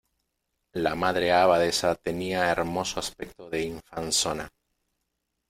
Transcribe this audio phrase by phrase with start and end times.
[0.73, 4.49] la Madre Abadesa tenía hermoso aspecto de infanzona: